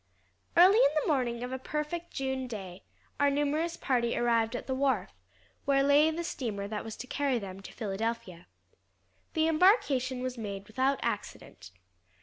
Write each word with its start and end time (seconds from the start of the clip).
Early 0.57 0.79
in 0.79 0.91
the 0.99 1.07
morning 1.13 1.43
of 1.43 1.51
a 1.51 1.59
perfect 1.59 2.09
June 2.11 2.47
day, 2.47 2.81
our 3.19 3.29
numerous 3.29 3.77
party 3.77 4.17
arrived 4.17 4.55
at 4.55 4.65
the 4.65 4.73
wharf 4.73 5.11
where 5.65 5.83
lay 5.83 6.09
the 6.09 6.23
steamer 6.23 6.67
that 6.67 6.83
was 6.83 6.95
to 6.95 7.05
carry 7.05 7.37
them 7.37 7.59
to 7.59 7.71
Philadelphia. 7.71 8.47
The 9.35 9.47
embarkation 9.47 10.21
was 10.23 10.39
made 10.39 10.65
without 10.65 10.99
accident. 11.03 11.69